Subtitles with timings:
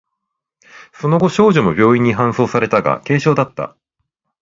[0.93, 3.77] その後、少女も病院に搬送されたが、軽傷だった。